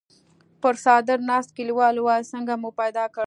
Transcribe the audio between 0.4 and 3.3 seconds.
پر څادر ناست کليوال وويل: څنګه مو پيدا کړ؟